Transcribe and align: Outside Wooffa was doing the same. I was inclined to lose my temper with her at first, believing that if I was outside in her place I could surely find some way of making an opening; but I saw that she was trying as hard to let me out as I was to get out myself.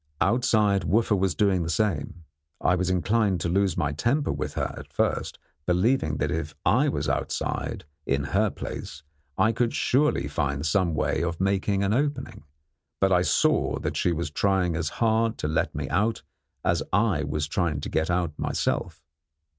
Outside 0.19 0.81
Wooffa 0.81 1.15
was 1.15 1.35
doing 1.35 1.61
the 1.61 1.69
same. 1.69 2.23
I 2.59 2.73
was 2.73 2.89
inclined 2.89 3.39
to 3.41 3.49
lose 3.49 3.77
my 3.77 3.91
temper 3.91 4.31
with 4.31 4.55
her 4.55 4.73
at 4.75 4.91
first, 4.91 5.37
believing 5.67 6.17
that 6.17 6.31
if 6.31 6.55
I 6.65 6.89
was 6.89 7.07
outside 7.07 7.85
in 8.07 8.23
her 8.23 8.49
place 8.49 9.03
I 9.37 9.51
could 9.51 9.75
surely 9.75 10.27
find 10.27 10.65
some 10.65 10.95
way 10.95 11.21
of 11.23 11.39
making 11.39 11.83
an 11.83 11.93
opening; 11.93 12.45
but 12.99 13.11
I 13.11 13.21
saw 13.21 13.77
that 13.81 13.95
she 13.95 14.11
was 14.11 14.31
trying 14.31 14.75
as 14.75 14.89
hard 15.05 15.37
to 15.37 15.47
let 15.47 15.75
me 15.75 15.87
out 15.89 16.23
as 16.65 16.81
I 16.91 17.23
was 17.23 17.47
to 17.47 17.73
get 17.87 18.09
out 18.09 18.33
myself. 18.39 19.03